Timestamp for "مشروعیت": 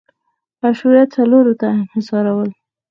0.61-1.09